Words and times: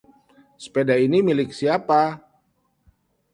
Sepeda 0.65 0.95
ini 1.07 1.19
milik 1.23 1.49
siapa? 1.57 2.01